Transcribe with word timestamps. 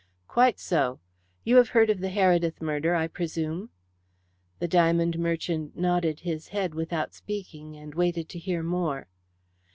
"Quite 0.27 0.59
so. 0.59 0.99
You 1.43 1.57
have 1.57 1.69
heard 1.69 1.91
of 1.91 1.99
the 1.99 2.09
Heredith 2.09 2.59
murder, 2.59 2.95
I 2.95 3.05
presume." 3.07 3.69
The 4.57 4.67
diamond 4.67 5.19
merchant 5.19 5.77
nodded 5.77 6.21
his 6.21 6.47
head 6.47 6.73
without 6.73 7.13
speaking, 7.13 7.77
and 7.77 7.93
waited 7.93 8.27
to 8.29 8.39
hear 8.39 8.63
more. 8.63 9.09